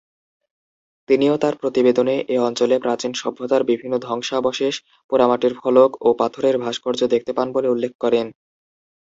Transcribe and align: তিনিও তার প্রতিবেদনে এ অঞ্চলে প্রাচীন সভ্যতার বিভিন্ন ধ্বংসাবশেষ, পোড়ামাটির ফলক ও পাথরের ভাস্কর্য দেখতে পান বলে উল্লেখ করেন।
তিনিও 1.09 1.35
তার 1.37 1.55
প্রতিবেদনে 1.55 2.15
এ 2.27 2.37
অঞ্চলে 2.39 2.75
প্রাচীন 2.79 3.11
সভ্যতার 3.13 3.61
বিভিন্ন 3.63 3.95
ধ্বংসাবশেষ, 3.99 4.75
পোড়ামাটির 5.11 5.53
ফলক 5.61 5.91
ও 6.01 6.09
পাথরের 6.13 6.55
ভাস্কর্য 6.57 7.01
দেখতে 7.13 7.31
পান 7.33 7.47
বলে 7.51 7.67
উল্লেখ 7.67 7.91
করেন। 7.99 8.27